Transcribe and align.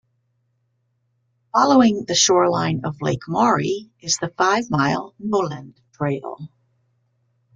Following 1.53 2.05
the 2.05 2.15
shoreline 2.15 2.85
of 2.85 2.99
Lake 3.03 3.21
Maury 3.27 3.91
is 3.99 4.17
the 4.17 4.29
five-mile 4.29 5.13
Noland 5.19 5.79
Trail. 5.93 6.49